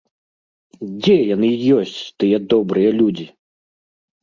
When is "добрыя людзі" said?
2.55-3.31